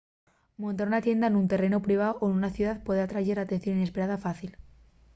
[0.63, 4.51] montar una tienda nun terrenu priváu o nuna ciudá puede atrayer atención inesperada fácil